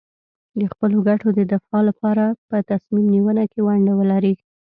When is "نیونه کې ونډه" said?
3.13-3.93